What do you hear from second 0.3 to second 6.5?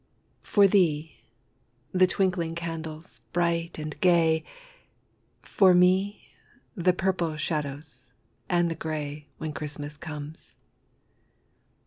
For thee, the twinkling candles bright and gay, For me,